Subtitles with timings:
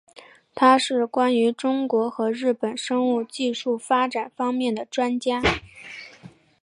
[0.55, 5.39] 他是关于中国和日本生物技术发展方面的专家。